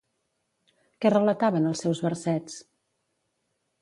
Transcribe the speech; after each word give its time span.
Què 1.03 1.11
relataven 1.13 1.69
els 1.73 1.85
seus 1.85 2.03
versets? 2.09 2.57